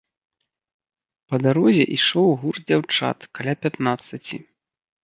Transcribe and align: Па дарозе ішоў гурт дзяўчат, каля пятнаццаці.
Па 1.31 1.35
дарозе 1.47 1.85
ішоў 1.99 2.27
гурт 2.41 2.63
дзяўчат, 2.73 3.19
каля 3.39 3.53
пятнаццаці. 3.69 4.37